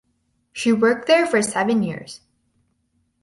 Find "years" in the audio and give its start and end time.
1.83-2.21